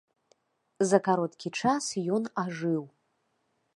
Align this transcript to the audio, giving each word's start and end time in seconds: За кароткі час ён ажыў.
За 0.91 0.99
кароткі 1.09 1.47
час 1.65 1.91
ён 2.17 2.23
ажыў. 2.45 2.81